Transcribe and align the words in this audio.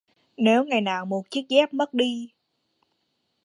Nếu 0.37 0.63
ngày 0.63 0.81
nào 0.81 1.05
một 1.05 1.23
chiếc 1.31 1.45
dép 1.49 1.73
mất 1.73 1.93
đi 1.93 2.31